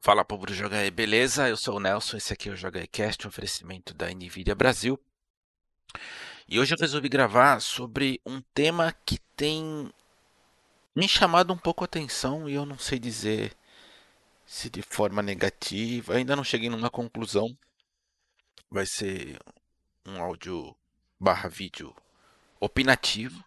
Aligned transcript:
Fala 0.00 0.24
povo 0.24 0.46
do 0.46 0.54
Joga 0.54 0.78
aí, 0.78 0.92
beleza? 0.92 1.48
Eu 1.48 1.56
sou 1.56 1.76
o 1.76 1.80
Nelson, 1.80 2.16
esse 2.16 2.32
aqui 2.32 2.48
é 2.48 2.52
o 2.52 2.56
Joga 2.56 2.86
Cast, 2.86 3.26
um 3.26 3.30
oferecimento 3.30 3.92
da 3.92 4.08
Nvidia 4.08 4.54
Brasil. 4.54 4.98
E 6.48 6.60
hoje 6.60 6.72
eu 6.72 6.78
resolvi 6.78 7.08
gravar 7.08 7.60
sobre 7.60 8.20
um 8.24 8.40
tema 8.54 8.94
que 9.04 9.18
tem 9.36 9.92
me 10.94 11.08
chamado 11.08 11.52
um 11.52 11.58
pouco 11.58 11.82
a 11.82 11.86
atenção 11.86 12.48
e 12.48 12.54
eu 12.54 12.64
não 12.64 12.78
sei 12.78 12.98
dizer 13.00 13.56
se 14.46 14.70
de 14.70 14.82
forma 14.82 15.20
negativa, 15.20 16.14
ainda 16.14 16.36
não 16.36 16.44
cheguei 16.44 16.70
numa 16.70 16.90
conclusão. 16.90 17.58
Vai 18.70 18.86
ser 18.86 19.36
um 20.06 20.22
áudio 20.22 20.76
barra 21.18 21.48
vídeo 21.48 21.92
opinativo, 22.60 23.44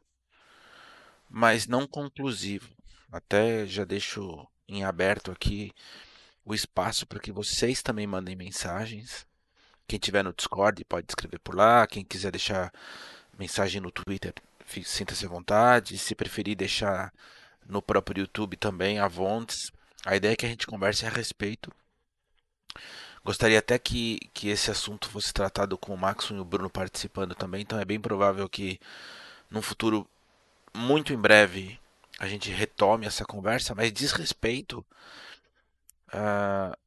mas 1.30 1.66
não 1.66 1.88
conclusivo. 1.88 2.76
Até 3.10 3.66
já 3.66 3.86
deixo 3.86 4.46
em 4.68 4.84
aberto 4.84 5.32
aqui 5.32 5.74
o 6.46 6.54
espaço 6.54 7.06
para 7.06 7.20
que 7.20 7.32
vocês 7.32 7.82
também 7.82 8.08
mandem 8.08 8.36
mensagens. 8.36 9.26
Quem 9.88 10.00
tiver 10.00 10.24
no 10.24 10.34
Discord 10.34 10.84
pode 10.86 11.08
escrever 11.10 11.40
por 11.40 11.56
lá. 11.56 11.86
Quem 11.86 12.04
quiser 12.04 12.32
deixar 12.32 12.72
mensagem 13.38 13.82
no 13.82 13.92
Twitter, 13.92 14.34
sinta-se 14.84 15.26
à 15.26 15.30
vontade. 15.30 15.98
Se 15.98 16.16
preferir 16.16 16.56
deixar 16.56 17.14
no 17.66 17.82
próprio 17.82 18.22
YouTube 18.22 18.58
também, 18.58 19.00
à 19.00 19.08
vontade. 19.08 19.72
A 20.06 20.16
ideia 20.16 20.34
é 20.34 20.36
que 20.36 20.46
a 20.46 20.50
gente 20.50 20.66
converse 20.66 21.06
a 21.06 21.10
respeito. 21.10 21.72
Gostaria 23.24 23.60
até 23.60 23.78
que, 23.78 24.20
que 24.34 24.50
esse 24.50 24.72
assunto 24.72 25.08
fosse 25.08 25.32
tratado 25.32 25.78
com 25.78 25.94
o 25.94 25.98
Max 25.98 26.26
e 26.26 26.34
o 26.34 26.44
Bruno 26.44 26.72
participando 26.72 27.36
também. 27.36 27.62
Então 27.62 27.80
é 27.80 27.86
bem 27.86 28.00
provável 28.00 28.50
que 28.50 28.80
num 29.50 29.62
futuro 29.62 30.08
muito 30.74 31.14
em 31.14 31.18
breve 31.18 31.80
a 32.18 32.28
gente 32.28 32.50
retome 32.50 33.06
essa 33.06 33.24
conversa, 33.24 33.76
mas 33.76 33.94
diz 33.94 34.12
respeito 34.12 34.84
uh, 36.14 36.78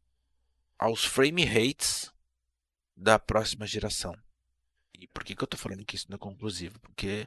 aos 0.79 1.05
frame 1.05 1.45
rates 1.45 2.13
da 2.97 3.19
próxima 3.19 3.67
geração. 3.67 4.17
E 4.99 5.07
por 5.09 5.25
que, 5.25 5.35
que 5.35 5.43
eu 5.43 5.47
estou 5.47 5.59
falando 5.59 5.85
que 5.85 5.97
isso 5.97 6.07
não 6.09 6.17
é 6.17 6.19
conclusivo? 6.19 6.79
Porque 6.81 7.27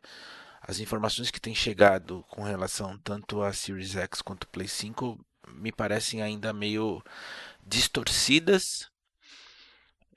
as 0.61 0.79
informações 0.79 1.31
que 1.31 1.41
têm 1.41 1.53
chegado 1.53 2.25
com 2.29 2.43
relação 2.43 2.97
tanto 2.99 3.41
a 3.41 3.53
Series 3.53 3.95
X 3.95 4.21
quanto 4.21 4.47
Play 4.47 4.67
5 4.67 5.19
me 5.49 5.71
parecem 5.71 6.21
ainda 6.21 6.53
meio 6.53 7.03
distorcidas. 7.65 8.89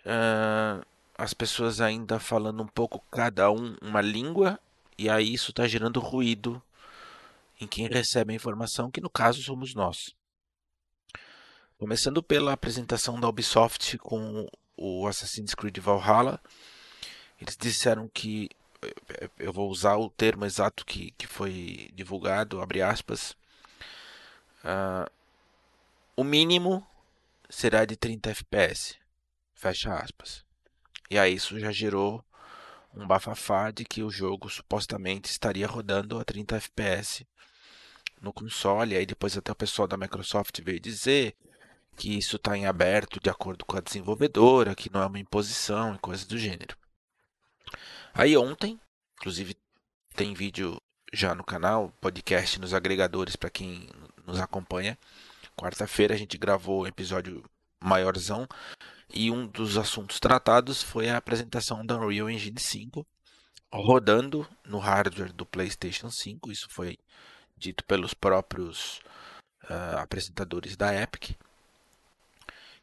Uh, 0.01 0.85
as 1.17 1.35
pessoas 1.35 1.81
ainda 1.81 2.19
falando 2.19 2.63
um 2.63 2.67
pouco 2.67 3.05
cada 3.11 3.51
um 3.51 3.77
uma 3.83 4.01
língua 4.01 4.59
e 4.97 5.09
aí 5.09 5.35
isso 5.35 5.51
está 5.51 5.67
gerando 5.67 6.01
ruído 6.01 6.63
em 7.61 7.67
quem 7.67 7.87
recebe 7.87 8.33
a 8.33 8.37
informação, 8.37 8.91
que 8.91 9.01
no 9.01 9.11
caso 9.11 9.43
somos 9.43 9.75
nós. 9.75 10.15
Começando 11.81 12.23
pela 12.23 12.53
apresentação 12.53 13.19
da 13.19 13.27
Ubisoft 13.27 13.97
com 13.97 14.47
o 14.77 15.07
Assassin's 15.07 15.55
Creed 15.55 15.79
Valhalla, 15.79 16.39
eles 17.41 17.57
disseram 17.57 18.07
que 18.07 18.51
eu 19.39 19.51
vou 19.51 19.71
usar 19.71 19.97
o 19.97 20.11
termo 20.11 20.45
exato 20.45 20.85
que, 20.85 21.13
que 21.13 21.27
foi 21.27 21.89
divulgado, 21.95 22.61
abre 22.61 22.83
aspas. 22.83 23.35
Uh, 24.63 25.11
o 26.15 26.23
mínimo 26.23 26.87
será 27.49 27.87
de 27.87 27.97
30 27.97 28.29
FPS. 28.29 28.99
Fecha 29.55 29.95
aspas. 29.95 30.45
E 31.11 31.19
aí 31.19 31.33
isso 31.33 31.59
já 31.59 31.73
gerou 31.73 32.23
um 32.95 33.07
bafafá 33.07 33.71
de 33.71 33.87
que 33.87 34.03
o 34.03 34.11
jogo 34.11 34.51
supostamente 34.51 35.31
estaria 35.31 35.67
rodando 35.67 36.19
a 36.19 36.25
30 36.27 36.57
FPS 36.57 37.27
no 38.21 38.35
console. 38.35 38.97
Aí 38.97 39.07
depois 39.07 39.35
até 39.35 39.51
o 39.51 39.57
pessoal 39.57 39.89
da 39.89 39.97
Microsoft 39.97 40.61
veio 40.61 40.79
dizer 40.79 41.35
que 42.01 42.17
isso 42.17 42.37
está 42.37 42.57
em 42.57 42.65
aberto 42.65 43.21
de 43.21 43.29
acordo 43.29 43.63
com 43.67 43.77
a 43.77 43.81
desenvolvedora, 43.83 44.75
que 44.75 44.91
não 44.91 45.03
é 45.03 45.07
uma 45.07 45.19
imposição 45.19 45.95
e 45.95 45.99
coisas 45.99 46.25
do 46.25 46.39
gênero. 46.39 46.75
Aí 48.15 48.35
ontem, 48.39 48.81
inclusive 49.19 49.55
tem 50.15 50.33
vídeo 50.33 50.79
já 51.13 51.35
no 51.35 51.45
canal, 51.45 51.93
podcast 52.01 52.59
nos 52.59 52.73
agregadores 52.73 53.37
para 53.37 53.51
quem 53.51 53.87
nos 54.27 54.41
acompanha. 54.41 54.97
Quarta-feira 55.55 56.15
a 56.15 56.17
gente 56.17 56.39
gravou 56.39 56.81
o 56.81 56.83
um 56.85 56.87
episódio 56.87 57.45
maiorzão 57.85 58.49
e 59.13 59.31
um 59.31 59.47
dos 59.47 59.77
assuntos 59.77 60.19
tratados 60.19 60.83
foi 60.83 61.11
a 61.11 61.19
apresentação 61.19 61.85
da 61.85 61.99
Unreal 61.99 62.31
Engine 62.31 62.59
5 62.59 63.07
rodando 63.71 64.49
no 64.65 64.79
hardware 64.79 65.35
do 65.35 65.45
PlayStation 65.45 66.11
5. 66.11 66.51
Isso 66.51 66.67
foi 66.71 66.99
dito 67.59 67.85
pelos 67.85 68.15
próprios 68.15 69.03
uh, 69.65 69.99
apresentadores 69.99 70.79
da 70.79 70.95
Epic. 70.95 71.37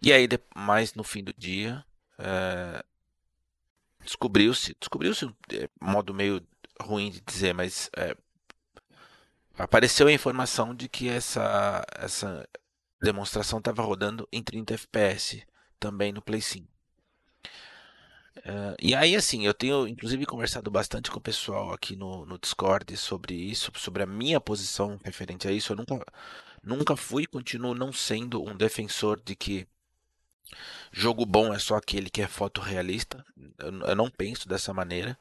E 0.01 0.13
aí, 0.13 0.27
mais 0.55 0.93
no 0.93 1.03
fim 1.03 1.23
do 1.23 1.33
dia, 1.33 1.83
é, 2.19 2.83
descobriu-se, 4.03 4.75
descobriu-se 4.79 5.25
um 5.25 5.33
é, 5.51 5.69
modo 5.81 6.13
meio 6.13 6.45
ruim 6.81 7.09
de 7.09 7.21
dizer, 7.21 7.53
mas 7.53 7.89
é, 7.97 8.15
apareceu 9.57 10.07
a 10.07 10.11
informação 10.11 10.75
de 10.75 10.87
que 10.87 11.09
essa, 11.09 11.83
essa 11.97 12.47
demonstração 13.01 13.59
estava 13.59 13.81
rodando 13.81 14.27
em 14.31 14.43
30 14.43 14.75
FPS 14.75 15.43
também 15.79 16.11
no 16.11 16.21
Play 16.21 16.41
5. 16.41 16.67
Uh, 18.37 18.77
e 18.79 18.93
aí, 18.93 19.15
assim, 19.15 19.45
eu 19.45 19.53
tenho 19.53 19.87
inclusive 19.87 20.25
conversado 20.25 20.69
bastante 20.69 21.09
com 21.09 21.17
o 21.17 21.21
pessoal 21.21 21.73
aqui 21.73 21.95
no, 21.95 22.25
no 22.25 22.37
Discord 22.37 22.95
sobre 22.95 23.33
isso, 23.33 23.71
sobre 23.75 24.03
a 24.03 24.05
minha 24.05 24.39
posição 24.39 24.99
referente 25.03 25.47
a 25.47 25.51
isso. 25.51 25.73
Eu 25.73 25.77
nunca, 25.77 26.05
nunca 26.63 26.95
fui 26.95 27.23
e 27.23 27.27
continuo 27.27 27.73
não 27.73 27.91
sendo 27.91 28.43
um 28.43 28.55
defensor 28.55 29.19
de 29.19 29.35
que 29.35 29.67
Jogo 30.91 31.25
bom 31.25 31.53
é 31.53 31.59
só 31.59 31.75
aquele 31.75 32.09
que 32.09 32.21
é 32.21 32.27
fotorrealista. 32.27 33.25
Eu, 33.57 33.81
eu 33.81 33.95
não 33.95 34.09
penso 34.09 34.47
dessa 34.47 34.73
maneira. 34.73 35.17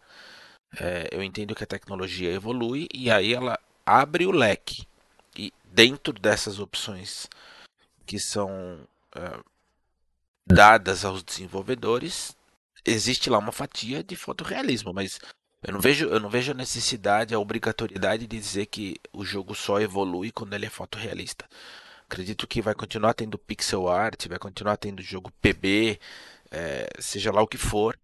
É, 0.79 1.09
eu 1.13 1.23
entendo 1.23 1.55
que 1.55 1.65
a 1.65 1.67
tecnologia 1.67 2.33
evolui 2.33 2.89
e 2.93 3.11
aí 3.11 3.35
ela 3.35 3.59
abre 3.85 4.27
o 4.27 4.31
leque. 4.31 4.87
E 5.37 5.53
dentro 5.65 6.13
dessas 6.13 6.59
opções 6.59 7.29
que 8.05 8.19
são 8.19 8.87
é, 9.15 9.39
dadas 10.47 11.05
aos 11.05 11.23
desenvolvedores, 11.23 12.37
existe 12.85 13.29
lá 13.29 13.39
uma 13.39 13.53
fatia 13.53 14.03
de 14.03 14.17
fotorrealismo, 14.17 14.93
mas 14.93 15.19
eu 15.63 15.73
não 15.73 15.81
vejo, 15.81 16.07
eu 16.07 16.21
não 16.21 16.31
vejo 16.31 16.53
a 16.53 16.55
necessidade, 16.55 17.35
a 17.35 17.39
obrigatoriedade 17.39 18.27
de 18.27 18.39
dizer 18.39 18.67
que 18.67 18.97
o 19.13 19.25
jogo 19.25 19.55
só 19.55 19.81
evolui 19.81 20.31
quando 20.31 20.55
ele 20.55 20.67
é 20.67 20.71
fotorrealista. 20.71 21.45
Acredito 22.09 22.47
que 22.47 22.63
vai 22.63 22.75
continuar 22.75 23.15
tendo 23.15 23.39
pixel 23.39 23.89
art, 23.89 24.27
vai 24.29 24.39
continuar 24.39 24.77
tendo 24.77 25.03
jogo 25.03 25.33
PB, 25.41 25.99
é, 26.51 26.89
seja 27.01 27.33
lá 27.33 27.43
o 27.43 27.49
que 27.49 27.59
for, 27.59 27.99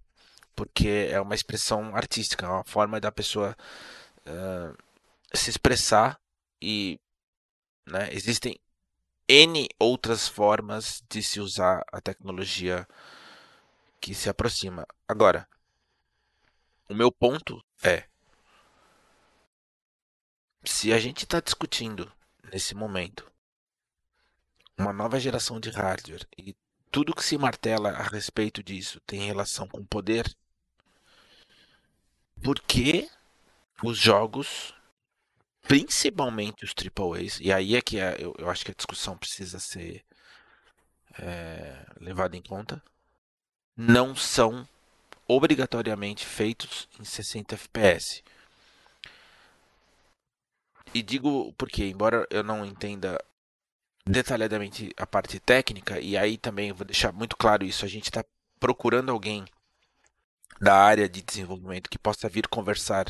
porque 0.55 1.09
é 1.11 1.21
uma 1.21 1.35
expressão 1.35 1.95
artística, 1.95 2.45
é 2.45 2.49
uma 2.49 2.65
forma 2.65 3.01
da 3.01 3.13
pessoa 3.13 3.57
se 5.35 5.51
expressar 5.51 6.21
e 6.61 7.01
né, 7.87 8.09
existem 8.13 8.59
N 9.29 9.69
outras 9.79 10.29
formas 10.29 11.03
de 11.09 11.23
se 11.23 11.41
usar 11.41 11.83
a 11.93 12.01
tecnologia 12.01 12.87
que 14.01 14.15
se 14.15 14.29
aproxima. 14.29 14.87
Agora, 15.09 15.49
o 16.89 16.95
meu 16.95 17.11
ponto 17.11 17.65
é: 17.83 18.05
se 20.65 20.93
a 20.93 20.99
gente 20.99 21.25
está 21.25 21.41
discutindo 21.41 22.13
nesse 22.53 22.75
momento 22.75 23.32
uma 24.77 24.93
nova 24.93 25.19
geração 25.21 25.61
de 25.61 25.71
hardware 25.71 26.27
e 26.37 26.57
tudo 26.91 27.15
que 27.15 27.25
se 27.25 27.39
martela 27.39 27.91
a 27.91 28.03
respeito 28.03 28.63
disso 28.63 29.01
tem 29.07 29.21
relação 29.21 29.67
com 29.67 29.85
poder, 29.85 30.31
por 32.43 32.61
que 32.61 33.09
os 33.83 33.97
jogos, 33.97 34.75
principalmente 35.63 36.65
os 36.65 36.75
AAAs, 36.75 37.41
e 37.41 37.53
aí 37.53 37.77
é 37.77 37.81
que 37.81 38.01
a, 38.01 38.13
eu, 38.13 38.35
eu, 38.39 38.51
acho 38.51 38.65
que 38.65 38.71
a 38.71 38.75
discussão 38.75 39.17
precisa 39.17 39.59
ser 39.59 40.05
é, 41.19 41.87
levada 41.99 42.37
em 42.37 42.43
conta, 42.43 42.83
não 43.75 44.15
são 44.15 44.69
obrigatoriamente 45.27 46.27
feitos 46.27 46.89
em 47.01 47.05
60 47.05 47.55
FPS. 47.55 48.23
E 50.95 51.03
digo 51.03 51.55
porque, 51.55 51.85
embora 51.85 52.27
eu 52.29 52.43
não 52.43 52.67
entenda 52.67 53.19
detalhadamente 54.07 54.93
a 54.97 55.07
parte 55.07 55.39
técnica, 55.39 56.01
e 56.01 56.17
aí 56.17 56.37
também 56.37 56.73
vou 56.73 56.87
deixar 56.87 57.13
muito 57.13 57.37
claro 57.37 57.65
isso: 57.65 57.85
a 57.85 57.89
gente 57.89 58.05
está 58.05 58.25
procurando 58.59 59.11
alguém 59.11 59.45
da 60.61 60.77
área 60.77 61.09
de 61.09 61.23
desenvolvimento 61.23 61.91
que 61.91 61.99
possa 61.99 62.29
vir 62.29 62.47
conversar 62.49 63.07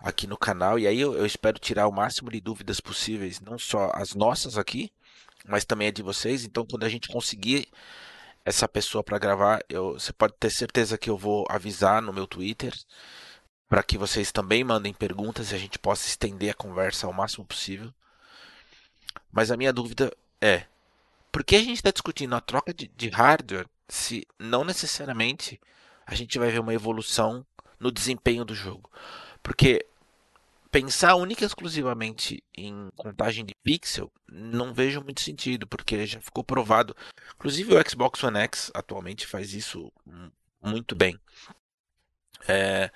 aqui 0.00 0.26
no 0.26 0.36
canal, 0.36 0.78
e 0.78 0.86
aí 0.86 1.00
eu, 1.00 1.14
eu 1.14 1.26
espero 1.26 1.58
tirar 1.58 1.86
o 1.86 1.92
máximo 1.92 2.30
de 2.30 2.40
dúvidas 2.40 2.80
possíveis, 2.80 3.40
não 3.40 3.58
só 3.58 3.90
as 3.94 4.14
nossas 4.14 4.56
aqui, 4.56 4.90
mas 5.46 5.64
também 5.64 5.88
a 5.88 5.92
de 5.92 6.02
vocês. 6.02 6.44
Então, 6.44 6.66
quando 6.66 6.84
a 6.84 6.88
gente 6.88 7.08
conseguir 7.08 7.68
essa 8.44 8.66
pessoa 8.68 9.04
para 9.04 9.18
gravar, 9.18 9.60
eu, 9.68 9.94
você 9.94 10.12
pode 10.12 10.34
ter 10.38 10.50
certeza 10.50 10.98
que 10.98 11.10
eu 11.10 11.16
vou 11.16 11.44
avisar 11.48 12.00
no 12.00 12.12
meu 12.12 12.26
Twitter 12.26 12.74
para 13.68 13.82
que 13.82 13.98
vocês 13.98 14.32
também 14.32 14.64
mandem 14.64 14.92
perguntas 14.92 15.52
e 15.52 15.54
a 15.54 15.58
gente 15.58 15.78
possa 15.78 16.06
estender 16.08 16.50
a 16.50 16.54
conversa 16.54 17.06
ao 17.06 17.12
máximo 17.12 17.44
possível. 17.44 17.92
Mas 19.32 19.50
a 19.50 19.56
minha 19.56 19.72
dúvida 19.72 20.12
é: 20.40 20.64
por 21.30 21.44
que 21.44 21.56
a 21.56 21.60
gente 21.60 21.76
está 21.76 21.90
discutindo 21.90 22.34
a 22.34 22.40
troca 22.40 22.72
de, 22.74 22.88
de 22.88 23.08
hardware 23.08 23.68
se 23.88 24.26
não 24.38 24.64
necessariamente 24.64 25.60
a 26.06 26.14
gente 26.14 26.38
vai 26.38 26.50
ver 26.50 26.60
uma 26.60 26.74
evolução 26.74 27.44
no 27.78 27.90
desempenho 27.90 28.44
do 28.44 28.54
jogo? 28.54 28.90
Porque 29.42 29.86
pensar 30.70 31.14
única 31.16 31.44
e 31.44 31.46
exclusivamente 31.46 32.42
em 32.56 32.90
contagem 32.96 33.44
de 33.44 33.54
pixel 33.62 34.10
não 34.28 34.72
vejo 34.72 35.02
muito 35.02 35.20
sentido, 35.20 35.66
porque 35.66 36.06
já 36.06 36.20
ficou 36.20 36.44
provado. 36.44 36.96
Inclusive 37.34 37.74
o 37.74 37.88
Xbox 37.90 38.22
One 38.22 38.38
X 38.38 38.70
atualmente 38.74 39.26
faz 39.26 39.52
isso 39.54 39.92
muito 40.62 40.94
bem. 40.94 41.18
É, 42.46 42.90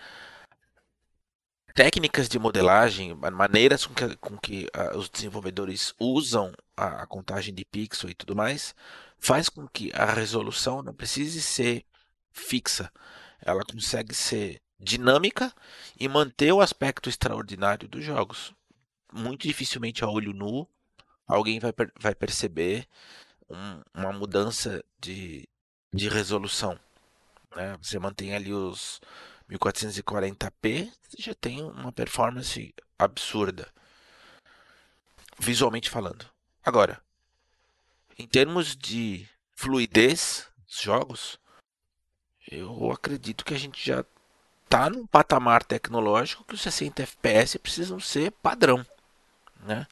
técnicas 1.75 2.29
de 2.29 2.39
modelagem, 2.39 3.15
maneiras 3.15 3.85
com 3.85 3.95
que, 3.95 4.17
com 4.17 4.39
que 4.39 4.69
uh, 4.77 4.97
os 4.97 5.09
desenvolvedores 5.09 5.93
usam 5.99 6.55
a, 6.77 7.03
a, 7.03 7.07
contagem 7.07 7.53
de 7.53 7.65
pixel 7.65 8.09
e 8.09 8.15
tudo 8.15 8.37
mais, 8.37 8.75
faz 9.19 9.49
com 9.49 9.67
que 9.67 9.93
a 9.93 10.07
resolução 10.13 10.83
não 10.83 10.95
precise 10.95 11.43
ser 11.43 11.85
fixa. 12.31 12.91
Ela 13.45 13.63
consegue 13.65 14.15
ser 14.15 14.63
dinâmica 14.79 15.53
e 15.99 16.09
manter 16.09 16.53
o 16.53 16.61
aspecto 16.61 17.09
extraordinário 17.09 17.89
dos 17.89 18.05
jogos. 18.05 18.55
Muito 19.13 19.47
dificilmente 19.47 20.05
a 20.05 20.09
olho 20.09 20.33
nu 20.33 20.69
alguém 21.27 21.59
vai, 21.59 21.73
vai 21.99 22.15
perceber 22.15 22.87
um, 23.51 23.83
uma 23.95 24.13
mudança 24.13 24.85
de, 25.01 25.49
de 25.93 26.09
resolução. 26.09 26.79
Né? 27.57 27.77
Você 27.83 27.99
mantém 27.99 28.35
ali 28.35 28.53
os 28.53 29.01
1440p, 29.51 30.93
você 31.09 31.23
já 31.23 31.35
tem 31.35 31.63
uma 31.63 31.93
performance 31.93 32.75
absurda, 32.99 33.69
visualmente 35.39 35.91
falando. 35.91 36.29
Agora, 36.65 37.01
em 38.19 38.27
termos 38.27 38.77
de 38.77 39.29
fluidez 39.55 40.49
dos 40.67 40.81
jogos, 40.81 41.39
eu 42.51 42.91
acredito 42.91 43.45
que 43.45 43.55
a 43.55 43.59
gente 43.59 43.85
já 43.85 44.05
está 44.65 44.89
num 44.91 45.07
patamar 45.07 45.63
tecnológico 45.65 46.45
que 46.45 46.55
os 46.55 46.63
60 46.63 47.03
FPS 47.03 47.59
precisam 47.59 48.01
ser 48.01 48.31
padrão, 48.31 48.85
né? 49.61 49.87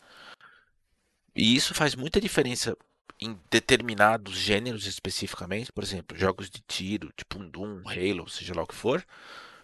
E 1.35 1.55
isso 1.57 1.75
faz 1.75 1.95
muita 1.95 2.21
diferença 2.21 2.77
em 3.23 3.39
determinados 3.51 4.37
gêneros 4.37 4.87
especificamente, 4.87 5.73
por 5.73 5.85
exemplo, 5.85 6.19
jogos 6.19 6.51
de 6.51 6.61
tiro, 6.61 7.13
tipo 7.17 7.39
um 7.39 7.49
Doom, 7.49 7.83
Halo, 7.87 8.29
seja 8.29 8.53
lá 8.53 8.65
o 8.65 8.67
que 8.67 8.75
for, 8.75 9.05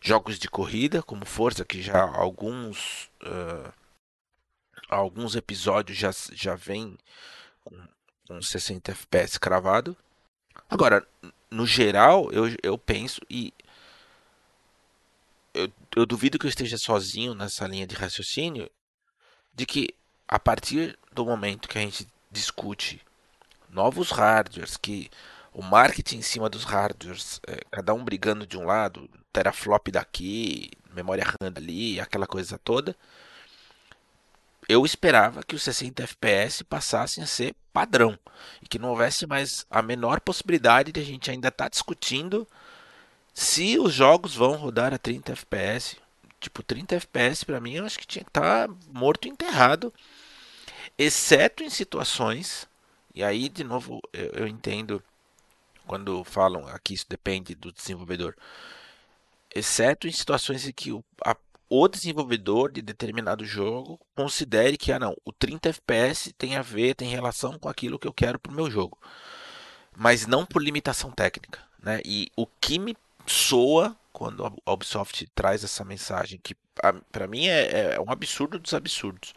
jogos 0.01 0.39
de 0.39 0.49
corrida, 0.49 1.03
como 1.03 1.25
Forza, 1.25 1.65
que 1.65 1.83
já 1.83 2.01
alguns 2.01 3.11
uh, 3.25 3.73
alguns 4.89 5.35
episódios 5.35 5.99
já, 5.99 6.11
já 6.33 6.55
vem 6.55 6.97
com, 7.65 7.77
com 8.29 8.41
60 8.41 8.93
FPS 8.93 9.39
cravado. 9.39 9.97
Agora, 10.71 11.07
no 11.51 11.67
geral, 11.67 12.31
eu, 12.31 12.45
eu 12.63 12.79
penso 12.79 13.21
e 13.29 13.53
eu, 15.53 15.73
eu 15.97 16.07
duvido 16.07 16.39
que 16.39 16.47
eu 16.47 16.51
esteja 16.51 16.79
sozinho 16.79 17.35
nessa 17.35 17.67
linha 17.67 17.87
de 17.87 17.97
raciocínio 17.97 18.71
de 19.53 19.67
que 19.67 19.89
a 20.29 20.39
partir 20.39 20.97
do 21.13 21.25
momento 21.25 21.69
que 21.69 21.77
a 21.77 21.81
gente 21.81 22.07
discute 22.31 23.05
novos 23.70 24.11
hardwares, 24.11 24.76
que 24.76 25.11
o 25.53 25.62
marketing 25.62 26.19
em 26.19 26.23
cima 26.23 26.49
dos 26.49 26.65
hardwares, 26.65 27.41
é, 27.47 27.61
cada 27.70 27.94
um 27.94 28.05
brigando 28.05 28.47
de 28.47 28.56
um 28.56 28.65
lado, 28.65 29.09
teraflop 29.32 29.88
daqui, 29.91 30.70
memória 30.94 31.25
RAM 31.25 31.53
ali, 31.56 32.00
aquela 32.00 32.26
coisa 32.26 32.59
toda. 32.59 32.94
Eu 34.69 34.85
esperava 34.85 35.43
que 35.43 35.55
os 35.55 35.62
60 35.62 36.03
FPS 36.03 36.62
passassem 36.62 37.25
a 37.25 37.26
ser 37.26 37.55
padrão 37.73 38.19
e 38.62 38.69
que 38.69 38.79
não 38.79 38.91
houvesse 38.91 39.26
mais 39.26 39.67
a 39.71 39.81
menor 39.81 40.21
possibilidade 40.21 40.93
de 40.93 41.00
a 41.00 41.05
gente 41.05 41.31
ainda 41.31 41.49
estar 41.49 41.64
tá 41.64 41.69
discutindo 41.71 42.47
se 43.32 43.79
os 43.79 43.94
jogos 43.94 44.35
vão 44.35 44.56
rodar 44.56 44.93
a 44.93 44.99
30 44.99 45.32
FPS. 45.32 45.97
Tipo, 46.38 46.62
30 46.62 46.97
FPS 46.97 47.44
para 47.44 47.61
mim 47.61 47.75
eu 47.75 47.87
acho 47.87 47.99
que 47.99 48.06
tinha 48.06 48.23
que 48.25 48.31
estar 48.31 48.69
tá 48.69 48.75
morto 48.93 49.26
enterrado, 49.26 49.93
exceto 50.99 51.62
em 51.62 51.71
situações 51.71 52.68
e 53.19 53.25
aí, 53.25 53.49
de 53.49 53.65
novo, 53.65 54.00
eu, 54.12 54.26
eu 54.26 54.47
entendo 54.47 55.03
quando 55.88 56.23
falam 56.23 56.69
aqui 56.69 56.94
isso 56.94 57.06
depende 57.09 57.53
do 57.53 57.73
desenvolvedor, 57.73 58.37
exceto 59.53 60.06
em 60.06 60.12
situações 60.12 60.65
em 60.69 60.73
que 60.73 60.93
o, 60.93 61.03
a, 61.26 61.37
o 61.69 61.88
desenvolvedor 61.88 62.70
de 62.70 62.81
determinado 62.81 63.44
jogo 63.44 63.99
considere 64.15 64.76
que 64.76 64.93
ah 64.93 65.00
não, 65.00 65.17
o 65.25 65.32
30 65.32 65.70
FPS 65.70 66.32
tem 66.35 66.55
a 66.55 66.62
ver, 66.62 66.94
tem 66.94 67.09
relação 67.09 67.59
com 67.59 67.69
aquilo 67.69 67.99
que 67.99 68.06
eu 68.06 68.12
quero 68.12 68.38
para 68.38 68.53
o 68.53 68.55
meu 68.55 68.70
jogo, 68.70 68.97
mas 69.97 70.25
não 70.25 70.47
por 70.47 70.62
limitação 70.62 71.11
técnica, 71.11 71.59
né? 71.82 72.00
E 72.05 72.31
o 72.37 72.47
que 72.47 72.79
me 72.79 72.97
soa 73.26 73.97
quando 74.12 74.47
a 74.64 74.73
Ubisoft 74.73 75.29
traz 75.35 75.64
essa 75.64 75.85
mensagem 75.85 76.38
que 76.41 76.55
para 77.11 77.26
mim 77.26 77.49
é, 77.49 77.94
é 77.94 78.00
um 78.00 78.12
absurdo 78.12 78.61
dos 78.61 78.75
absurdos 78.75 79.35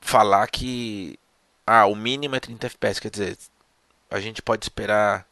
falar 0.00 0.46
que 0.46 1.18
ah, 1.66 1.86
o 1.86 1.94
mínimo 1.94 2.36
é 2.36 2.40
30 2.40 2.66
FPS, 2.66 3.00
quer 3.00 3.10
dizer, 3.10 3.38
a 4.10 4.20
gente 4.20 4.42
pode 4.42 4.64
esperar 4.64 5.26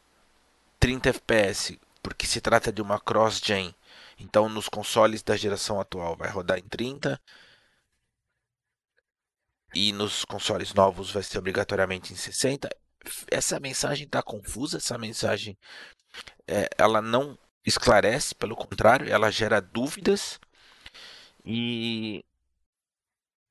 30 0.79 1.09
FPS, 1.09 1.79
porque 2.01 2.25
se 2.25 2.41
trata 2.41 2.71
de 2.71 2.81
uma 2.81 2.99
cross-gen. 2.99 3.73
Então, 4.19 4.49
nos 4.49 4.67
consoles 4.69 5.21
da 5.23 5.35
geração 5.35 5.79
atual 5.79 6.15
vai 6.15 6.29
rodar 6.29 6.57
em 6.59 6.63
30 6.63 7.19
e 9.73 9.91
nos 9.91 10.23
consoles 10.25 10.73
novos 10.73 11.11
vai 11.11 11.23
ser 11.23 11.37
obrigatoriamente 11.39 12.13
em 12.13 12.15
60. 12.15 12.69
Essa 13.29 13.59
mensagem 13.59 14.05
está 14.05 14.21
confusa, 14.21 14.77
essa 14.77 14.97
mensagem 14.97 15.57
é, 16.47 16.69
ela 16.77 17.01
não 17.01 17.37
esclarece, 17.65 18.35
pelo 18.35 18.55
contrário, 18.55 19.09
ela 19.09 19.31
gera 19.31 19.61
dúvidas 19.61 20.39
e 21.45 22.23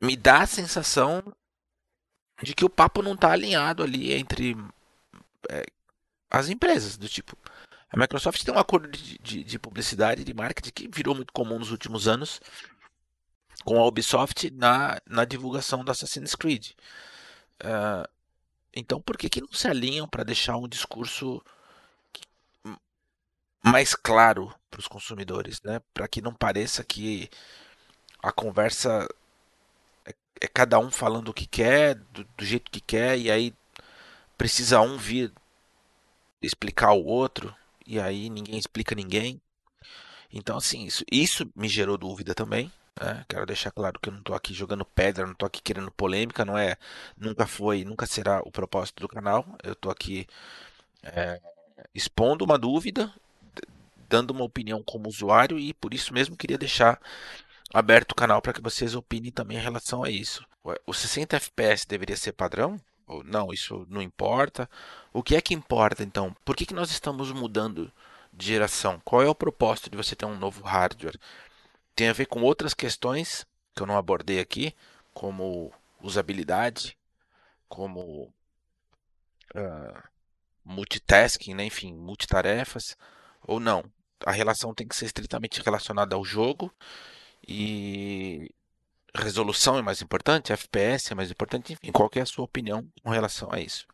me 0.00 0.16
dá 0.16 0.42
a 0.42 0.46
sensação 0.46 1.22
de 2.42 2.54
que 2.54 2.64
o 2.64 2.70
papo 2.70 3.02
não 3.02 3.14
está 3.14 3.32
alinhado 3.32 3.82
ali 3.82 4.12
entre 4.12 4.56
é, 5.48 5.64
as 6.30 6.48
empresas, 6.48 6.96
do 6.96 7.08
tipo. 7.08 7.36
A 7.90 7.98
Microsoft 7.98 8.42
tem 8.42 8.54
um 8.54 8.58
acordo 8.58 8.88
de, 8.88 9.18
de, 9.18 9.44
de 9.44 9.58
publicidade, 9.58 10.24
de 10.24 10.34
marketing, 10.34 10.70
que 10.70 10.88
virou 10.88 11.14
muito 11.14 11.32
comum 11.32 11.58
nos 11.58 11.70
últimos 11.70 12.08
anos 12.08 12.40
com 13.64 13.78
a 13.78 13.86
Ubisoft 13.86 14.50
na, 14.50 15.00
na 15.06 15.24
divulgação 15.24 15.84
do 15.84 15.90
Assassin's 15.90 16.34
Creed. 16.34 16.70
Uh, 17.62 18.08
então, 18.74 19.00
por 19.00 19.16
que, 19.16 19.28
que 19.28 19.40
não 19.40 19.52
se 19.52 19.68
alinham 19.68 20.08
para 20.08 20.24
deixar 20.24 20.56
um 20.56 20.66
discurso 20.66 21.42
mais 23.62 23.94
claro 23.94 24.52
para 24.70 24.80
os 24.80 24.88
consumidores, 24.88 25.62
né? 25.62 25.80
Para 25.94 26.08
que 26.08 26.20
não 26.20 26.34
pareça 26.34 26.82
que 26.82 27.30
a 28.22 28.32
conversa 28.32 29.06
é, 30.42 30.48
cada 30.48 30.78
um 30.78 30.90
falando 30.90 31.28
o 31.28 31.34
que 31.34 31.46
quer, 31.46 31.94
do, 31.94 32.24
do 32.36 32.44
jeito 32.44 32.70
que 32.70 32.80
quer, 32.80 33.16
e 33.18 33.30
aí 33.30 33.54
precisa 34.36 34.80
um 34.80 34.96
vir 34.98 35.32
explicar 36.42 36.92
o 36.92 37.04
outro 37.04 37.54
e 37.86 38.00
aí 38.00 38.28
ninguém 38.28 38.58
explica 38.58 38.94
ninguém. 38.94 39.40
Então, 40.32 40.56
assim, 40.56 40.84
isso, 40.84 41.04
isso 41.10 41.48
me 41.54 41.68
gerou 41.68 41.96
dúvida 41.96 42.34
também. 42.34 42.72
Né? 43.00 43.24
Quero 43.28 43.46
deixar 43.46 43.70
claro 43.70 44.00
que 44.00 44.08
eu 44.08 44.12
não 44.12 44.20
estou 44.20 44.34
aqui 44.34 44.52
jogando 44.52 44.84
pedra, 44.84 45.24
não 45.24 45.32
estou 45.32 45.46
aqui 45.46 45.62
querendo 45.62 45.90
polêmica, 45.92 46.44
não 46.44 46.58
é, 46.58 46.76
nunca 47.16 47.46
foi, 47.46 47.84
nunca 47.84 48.06
será 48.06 48.40
o 48.40 48.50
propósito 48.50 49.00
do 49.00 49.08
canal. 49.08 49.46
Eu 49.62 49.74
estou 49.74 49.92
aqui 49.92 50.26
é, 51.02 51.40
expondo 51.94 52.44
uma 52.44 52.58
dúvida, 52.58 53.12
dando 54.08 54.32
uma 54.32 54.44
opinião 54.44 54.82
como 54.82 55.08
usuário 55.08 55.58
e 55.58 55.72
por 55.74 55.94
isso 55.94 56.12
mesmo 56.12 56.36
queria 56.36 56.58
deixar 56.58 57.00
aberto 57.72 58.12
o 58.12 58.16
canal 58.16 58.42
para 58.42 58.52
que 58.52 58.60
vocês 58.60 58.94
opinem 58.94 59.30
também 59.30 59.56
em 59.56 59.62
relação 59.62 60.04
a 60.04 60.10
isso. 60.10 60.44
O 60.86 60.92
60 60.92 61.36
FPS 61.36 61.86
deveria 61.86 62.16
ser 62.16 62.32
padrão? 62.32 62.80
não, 63.24 63.52
isso 63.52 63.86
não 63.90 64.00
importa. 64.00 64.70
O 65.12 65.22
que 65.22 65.36
é 65.36 65.40
que 65.40 65.52
importa 65.52 66.02
então? 66.02 66.34
Por 66.44 66.56
que, 66.56 66.64
que 66.64 66.72
nós 66.72 66.90
estamos 66.90 67.30
mudando 67.30 67.92
de 68.32 68.46
geração? 68.46 69.00
Qual 69.04 69.22
é 69.22 69.28
o 69.28 69.34
propósito 69.34 69.90
de 69.90 69.96
você 69.96 70.16
ter 70.16 70.24
um 70.24 70.38
novo 70.38 70.62
hardware? 70.62 71.18
Tem 71.94 72.08
a 72.08 72.12
ver 72.14 72.26
com 72.26 72.40
outras 72.42 72.72
questões 72.72 73.44
que 73.74 73.82
eu 73.82 73.86
não 73.86 73.96
abordei 73.96 74.40
aqui, 74.40 74.74
como 75.12 75.72
usabilidade, 76.00 76.96
como 77.68 78.32
uh, 79.54 80.02
multitasking, 80.64 81.54
né? 81.54 81.64
enfim, 81.66 81.92
multitarefas, 81.92 82.96
ou 83.42 83.60
não. 83.60 83.84
A 84.24 84.30
relação 84.30 84.72
tem 84.72 84.86
que 84.86 84.96
ser 84.96 85.06
estritamente 85.06 85.60
relacionada 85.60 86.14
ao 86.14 86.24
jogo 86.24 86.72
e 87.46 88.50
resolução 89.14 89.78
é 89.78 89.82
mais 89.82 90.00
importante, 90.00 90.52
FPS 90.52 91.12
é 91.12 91.14
mais 91.14 91.30
importante, 91.30 91.72
enfim, 91.72 91.92
qual 91.92 92.10
é 92.14 92.20
a 92.20 92.26
sua 92.26 92.44
opinião 92.44 92.86
com 93.02 93.10
relação 93.10 93.48
a 93.52 93.60
isso? 93.60 93.86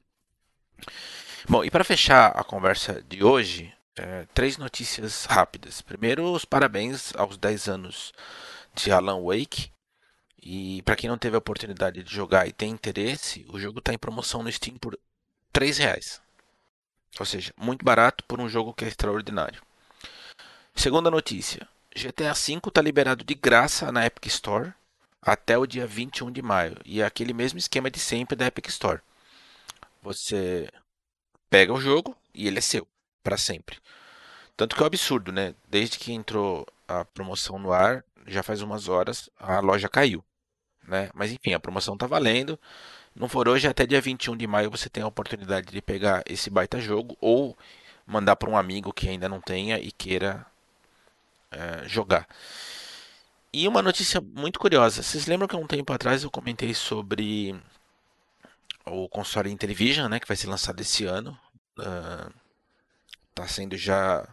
Bom, 1.49 1.65
e 1.65 1.71
para 1.71 1.85
fechar 1.85 2.29
a 2.29 2.45
conversa 2.45 3.03
de 3.03 3.25
hoje, 3.25 3.73
é, 3.97 4.27
três 4.33 4.57
notícias 4.57 5.25
rápidas. 5.25 5.83
Primeiro, 5.83 6.33
os 6.33 6.45
parabéns 6.45 7.15
aos 7.17 7.37
10 7.37 7.69
anos 7.69 8.13
de 8.75 8.91
Alan 8.93 9.23
Wake. 9.23 9.73
E 10.41 10.83
para 10.83 10.97
quem 10.97 11.11
não 11.11 11.19
teve 11.19 11.35
a 11.35 11.39
oportunidade 11.39 12.03
de 12.03 12.15
jogar 12.15 12.47
e 12.47 12.53
tem 12.53 12.71
interesse, 12.71 13.45
o 13.49 13.59
jogo 13.59 13.81
está 13.81 13.93
em 13.93 13.99
promoção 13.99 14.43
no 14.43 14.53
Steam 14.53 14.79
por 14.79 14.99
3 15.53 15.79
reais. 15.79 16.23
Ou 17.19 17.27
seja, 17.27 17.53
muito 17.57 17.85
barato 17.85 18.25
por 18.25 18.41
um 18.41 18.49
jogo 18.49 18.73
que 18.73 18.85
é 18.85 18.89
extraordinário. 18.89 19.61
Segunda 20.75 21.11
notícia: 21.11 21.69
GTA 21.99 22.33
V 22.33 22.69
está 22.69 22.81
liberado 22.81 23.25
de 23.25 23.35
graça 23.35 23.91
na 23.91 24.07
Epic 24.07 24.27
Store 24.27 24.73
até 25.21 25.59
o 25.59 25.67
dia 25.67 25.87
21 25.87 26.31
de 26.31 26.41
maio. 26.41 26.77
E 26.85 27.03
é 27.03 27.05
aquele 27.05 27.33
mesmo 27.33 27.59
esquema 27.59 27.91
de 27.91 27.99
sempre 27.99 28.37
da 28.37 28.47
Epic 28.47 28.69
Store. 28.69 29.01
Você 30.03 30.71
pega 31.51 31.73
o 31.73 31.81
jogo 31.81 32.17
e 32.33 32.47
ele 32.47 32.59
é 32.59 32.63
seu 32.63 32.87
para 33.23 33.37
sempre. 33.37 33.79
Tanto 34.57 34.77
que 34.77 34.83
é 34.83 34.85
um 34.85 34.87
absurdo, 34.87 35.33
né? 35.33 35.55
Desde 35.69 35.99
que 35.99 36.13
entrou 36.13 36.67
a 36.87 37.05
promoção 37.05 37.59
no 37.59 37.73
ar, 37.73 38.05
já 38.27 38.43
faz 38.43 38.63
umas 38.63 38.89
horas, 38.89 39.29
a 39.39 39.61
loja 39.61 39.89
caiu, 39.89 40.25
né? 40.87 41.11
Mas 41.15 41.33
enfim, 41.33 41.53
a 41.53 41.61
promoção 41.61 41.97
tá 41.97 42.07
valendo. 42.07 42.59
Não 43.15 43.29
for 43.29 43.49
hoje, 43.49 43.67
até 43.67 43.87
dia 43.87 44.01
21 44.01 44.37
de 44.37 44.47
maio 44.47 44.71
você 44.71 44.89
tem 44.89 45.03
a 45.03 45.07
oportunidade 45.07 45.67
de 45.67 45.83
pegar 45.83 46.23
esse 46.27 46.49
baita 46.49 46.81
jogo 46.81 47.17
ou 47.21 47.57
mandar 48.07 48.37
para 48.37 48.49
um 48.49 48.57
amigo 48.57 48.93
que 48.93 49.09
ainda 49.09 49.29
não 49.29 49.41
tenha 49.41 49.79
e 49.79 49.91
queira 49.91 50.47
é, 51.51 51.89
jogar. 51.89 52.27
E 53.53 53.67
uma 53.67 53.83
notícia 53.83 54.21
muito 54.21 54.59
curiosa. 54.59 55.03
Vocês 55.03 55.27
lembram 55.27 55.49
que 55.49 55.57
há 55.57 55.59
um 55.59 55.67
tempo 55.67 55.93
atrás 55.93 56.23
eu 56.23 56.31
comentei 56.31 56.75
sobre 56.75 57.59
o 58.85 59.09
console 59.09 59.51
Intellivision, 59.51 60.09
né, 60.09 60.21
que 60.21 60.29
vai 60.29 60.37
ser 60.37 60.49
lançado 60.49 60.81
esse 60.81 61.05
ano. 61.05 61.39
Está 61.77 63.45
uh, 63.45 63.49
sendo 63.49 63.77
já 63.77 64.27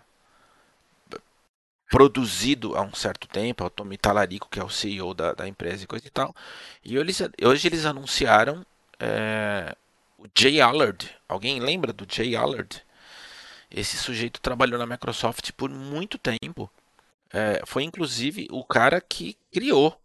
produzido 1.89 2.75
há 2.75 2.81
um 2.81 2.93
certo 2.93 3.27
tempo, 3.27 3.63
é 3.63 3.67
o 3.67 3.69
Tommy 3.69 3.97
Talarico, 3.97 4.49
que 4.49 4.59
é 4.59 4.63
o 4.63 4.69
CEO 4.69 5.13
da, 5.13 5.33
da 5.33 5.47
empresa 5.47 5.83
e 5.83 5.87
coisa 5.87 6.05
e 6.05 6.09
tal. 6.09 6.35
E 6.83 6.97
eles, 6.97 7.21
hoje 7.43 7.67
eles 7.67 7.85
anunciaram 7.85 8.65
é, 8.99 9.75
o 10.17 10.25
Jay 10.37 10.59
Allard. 10.59 11.09
Alguém 11.27 11.59
lembra 11.59 11.93
do 11.93 12.05
Jay 12.11 12.35
Allard? 12.35 12.83
Esse 13.71 13.97
sujeito 13.97 14.41
trabalhou 14.41 14.79
na 14.79 14.85
Microsoft 14.85 15.51
por 15.53 15.69
muito 15.69 16.17
tempo. 16.17 16.69
É, 17.35 17.61
foi 17.65 17.83
inclusive 17.83 18.47
o 18.49 18.63
cara 18.63 19.01
que 19.01 19.37
criou 19.51 20.01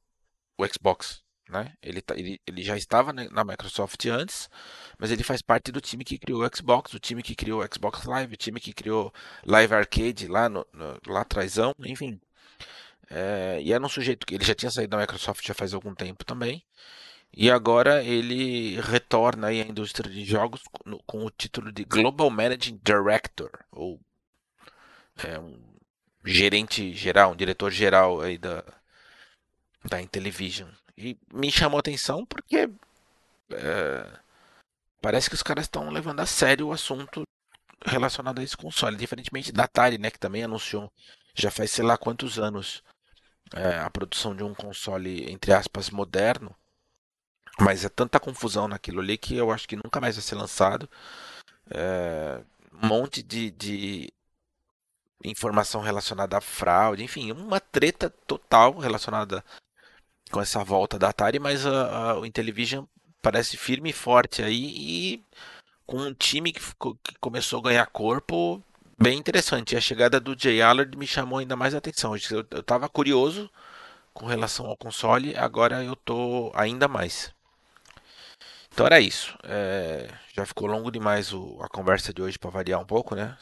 o 0.58 0.66
Xbox. 0.66 1.22
Né? 1.48 1.72
Ele, 1.80 2.00
tá, 2.02 2.16
ele, 2.16 2.40
ele 2.44 2.62
já 2.62 2.76
estava 2.76 3.12
na 3.12 3.44
Microsoft 3.44 4.04
antes, 4.06 4.48
mas 4.98 5.12
ele 5.12 5.22
faz 5.22 5.40
parte 5.40 5.70
do 5.70 5.80
time 5.80 6.04
que 6.04 6.18
criou 6.18 6.44
o 6.44 6.56
Xbox, 6.56 6.92
o 6.92 6.98
time 6.98 7.22
que 7.22 7.36
criou 7.36 7.62
o 7.62 7.68
Xbox 7.72 8.04
Live, 8.04 8.34
o 8.34 8.36
time 8.36 8.58
que 8.60 8.72
criou 8.72 9.12
Live 9.44 9.74
Arcade 9.74 10.26
lá, 10.26 10.48
no, 10.48 10.66
no, 10.72 11.00
lá 11.06 11.20
atrásão, 11.20 11.72
enfim. 11.78 12.20
É, 13.08 13.60
e 13.62 13.72
era 13.72 13.84
um 13.84 13.88
sujeito 13.88 14.26
que 14.26 14.34
ele 14.34 14.44
já 14.44 14.54
tinha 14.54 14.70
saído 14.70 14.90
da 14.90 14.98
Microsoft 14.98 15.46
já 15.46 15.54
faz 15.54 15.72
algum 15.72 15.94
tempo 15.94 16.24
também. 16.24 16.64
E 17.32 17.50
agora 17.50 18.02
ele 18.02 18.80
retorna 18.80 19.48
aí 19.48 19.62
à 19.62 19.66
indústria 19.66 20.10
de 20.10 20.24
jogos 20.24 20.62
com, 20.72 20.98
com 21.06 21.24
o 21.26 21.30
título 21.30 21.72
de 21.72 21.84
Global 21.84 22.28
Managing 22.30 22.80
Director, 22.82 23.50
ou 23.70 24.00
é, 25.24 25.38
um 25.38 25.69
gerente 26.24 26.92
geral, 26.94 27.32
um 27.32 27.36
diretor 27.36 27.70
geral 27.70 28.20
aí 28.20 28.38
da, 28.38 28.64
da 29.84 30.00
Intellivision. 30.00 30.68
E 30.96 31.18
me 31.32 31.50
chamou 31.50 31.78
a 31.78 31.80
atenção 31.80 32.26
porque 32.26 32.68
é, 33.52 34.06
parece 35.00 35.28
que 35.28 35.34
os 35.34 35.42
caras 35.42 35.64
estão 35.64 35.90
levando 35.90 36.20
a 36.20 36.26
sério 36.26 36.68
o 36.68 36.72
assunto 36.72 37.22
relacionado 37.84 38.40
a 38.40 38.42
esse 38.42 38.56
console, 38.56 38.96
diferentemente 38.96 39.50
da 39.52 39.64
Atari, 39.64 39.96
né, 39.96 40.10
que 40.10 40.18
também 40.18 40.44
anunciou 40.44 40.92
já 41.34 41.50
faz 41.50 41.70
sei 41.70 41.84
lá 41.84 41.96
quantos 41.96 42.38
anos 42.38 42.82
é, 43.54 43.78
a 43.78 43.90
produção 43.90 44.34
de 44.34 44.42
um 44.42 44.54
console 44.54 45.30
entre 45.30 45.52
aspas 45.52 45.90
moderno, 45.90 46.54
mas 47.58 47.84
é 47.84 47.88
tanta 47.88 48.20
confusão 48.20 48.68
naquilo 48.68 49.00
ali 49.00 49.18
que 49.18 49.36
eu 49.36 49.50
acho 49.50 49.66
que 49.68 49.76
nunca 49.76 50.00
mais 50.00 50.16
vai 50.16 50.22
ser 50.22 50.34
lançado. 50.34 50.88
É, 51.70 52.42
um 52.72 52.86
monte 52.86 53.22
de, 53.22 53.50
de 53.50 54.12
informação 55.24 55.80
relacionada 55.80 56.38
à 56.38 56.40
fraude, 56.40 57.04
enfim, 57.04 57.32
uma 57.32 57.60
treta 57.60 58.10
total 58.26 58.78
relacionada 58.78 59.44
com 60.30 60.40
essa 60.40 60.62
volta 60.64 60.98
da 60.98 61.08
Atari, 61.08 61.38
mas 61.38 61.66
a, 61.66 62.10
a, 62.12 62.18
o 62.18 62.26
Intellivision 62.26 62.84
parece 63.20 63.56
firme 63.56 63.90
e 63.90 63.92
forte 63.92 64.42
aí 64.42 64.72
e 64.76 65.24
com 65.86 65.98
um 65.98 66.14
time 66.14 66.52
que, 66.52 66.60
ficou, 66.60 66.94
que 67.02 67.14
começou 67.18 67.58
a 67.58 67.62
ganhar 67.62 67.86
corpo 67.86 68.62
bem 68.98 69.18
interessante. 69.18 69.74
E 69.74 69.78
a 69.78 69.80
chegada 69.80 70.20
do 70.20 70.38
Jay 70.38 70.62
Allard 70.62 70.96
me 70.96 71.06
chamou 71.06 71.40
ainda 71.40 71.56
mais 71.56 71.74
a 71.74 71.78
atenção. 71.78 72.14
Eu 72.30 72.60
estava 72.60 72.88
curioso 72.88 73.50
com 74.14 74.26
relação 74.26 74.66
ao 74.66 74.76
console, 74.76 75.36
agora 75.36 75.82
eu 75.82 75.96
tô 75.96 76.52
ainda 76.54 76.86
mais. 76.86 77.32
Então 78.72 78.86
era 78.86 79.00
isso. 79.00 79.36
É, 79.42 80.08
já 80.32 80.46
ficou 80.46 80.68
longo 80.68 80.90
demais 80.90 81.32
o, 81.32 81.58
a 81.60 81.68
conversa 81.68 82.12
de 82.12 82.22
hoje 82.22 82.38
para 82.38 82.50
variar 82.50 82.80
um 82.80 82.86
pouco, 82.86 83.14
né? 83.14 83.36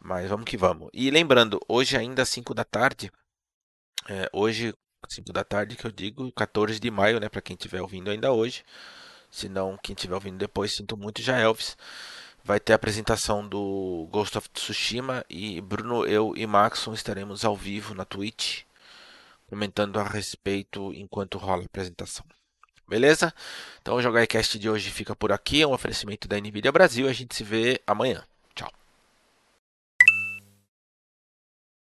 Mas 0.00 0.28
vamos 0.28 0.46
que 0.46 0.56
vamos. 0.56 0.88
E 0.92 1.10
lembrando, 1.10 1.60
hoje 1.68 1.96
ainda 1.96 2.22
às 2.22 2.28
5 2.30 2.54
da 2.54 2.64
tarde, 2.64 3.12
é, 4.08 4.28
hoje 4.32 4.74
5 5.08 5.32
da 5.32 5.44
tarde 5.44 5.76
que 5.76 5.86
eu 5.86 5.90
digo, 5.92 6.30
14 6.32 6.78
de 6.80 6.90
maio, 6.90 7.20
né, 7.20 7.28
para 7.28 7.42
quem 7.42 7.54
estiver 7.54 7.80
ouvindo 7.82 8.10
ainda 8.10 8.32
hoje. 8.32 8.64
Se 9.30 9.48
não, 9.48 9.76
quem 9.82 9.94
estiver 9.94 10.14
ouvindo 10.14 10.38
depois, 10.38 10.74
sinto 10.74 10.96
muito 10.96 11.22
já 11.22 11.38
Elvis. 11.38 11.76
Vai 12.44 12.58
ter 12.58 12.72
a 12.72 12.76
apresentação 12.76 13.46
do 13.46 14.08
Ghost 14.10 14.36
of 14.38 14.48
Tsushima 14.50 15.24
e 15.28 15.60
Bruno, 15.60 16.06
eu 16.06 16.34
e 16.36 16.46
Maxon 16.46 16.94
estaremos 16.94 17.44
ao 17.44 17.56
vivo 17.56 17.94
na 17.94 18.04
Twitch 18.04 18.62
comentando 19.50 19.98
a 19.98 20.04
respeito 20.04 20.92
enquanto 20.94 21.36
rola 21.36 21.62
a 21.62 21.66
apresentação. 21.66 22.24
Beleza? 22.88 23.34
Então 23.82 23.96
o 23.96 24.02
Jogar 24.02 24.26
Cast 24.28 24.58
de 24.58 24.70
hoje 24.70 24.90
fica 24.90 25.14
por 25.14 25.32
aqui, 25.32 25.60
é 25.60 25.66
um 25.66 25.72
oferecimento 25.72 26.28
da 26.28 26.38
Nvidia 26.38 26.70
Brasil, 26.70 27.08
a 27.08 27.12
gente 27.12 27.34
se 27.34 27.42
vê 27.42 27.80
amanhã. 27.86 28.24